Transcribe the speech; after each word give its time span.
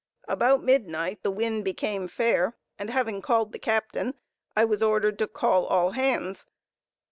About 0.27 0.63
midnight 0.63 1.21
the 1.21 1.29
wind 1.29 1.63
became 1.63 2.07
fair, 2.07 2.57
and 2.79 2.89
having 2.89 3.21
called 3.21 3.51
the 3.51 3.59
captain, 3.59 4.15
I 4.57 4.65
was 4.65 4.81
ordered 4.81 5.19
to 5.19 5.27
call 5.27 5.65
all 5.67 5.91
hands. 5.91 6.47